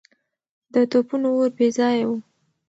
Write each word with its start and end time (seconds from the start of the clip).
د 0.73 0.75
توپونو 0.91 1.27
اور 1.37 1.49
بې 1.57 1.67
ځایه 1.77 2.05
و. 2.09 2.11